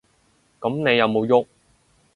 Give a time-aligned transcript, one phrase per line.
[0.59, 1.45] 噉你有無郁？